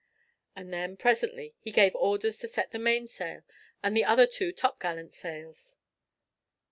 [0.55, 3.43] And then presently he gave orders to set the mainsail
[3.83, 5.75] and the other two topgallant sails.